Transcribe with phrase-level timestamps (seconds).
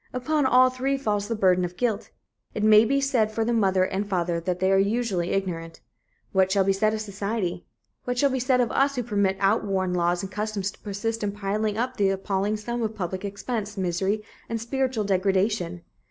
[0.13, 2.09] Upon all three falls the burden of guilt.
[2.55, 5.79] It may be said for the mother and father that they are usually ignorant.
[6.31, 7.67] What shall be said of society?
[8.05, 11.33] What shall be said of us who permit outworn laws and customs to persist in
[11.33, 15.83] piling up the appalling sum of public expense, misery and spiritual degradation?